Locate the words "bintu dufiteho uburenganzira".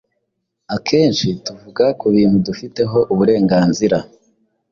2.15-3.97